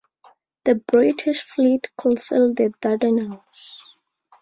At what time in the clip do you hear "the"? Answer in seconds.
0.63-0.73, 2.55-2.73